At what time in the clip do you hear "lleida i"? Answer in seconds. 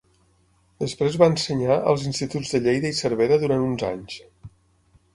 2.65-2.99